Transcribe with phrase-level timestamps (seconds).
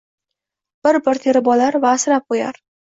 [0.89, 2.65] bir-bir terib olar va asrab qoʼyar